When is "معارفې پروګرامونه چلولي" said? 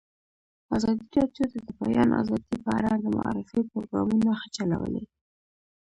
3.17-5.03